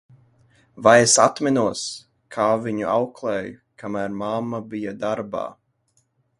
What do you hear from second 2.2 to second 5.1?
kā viņu auklēju, kamēr mamma bija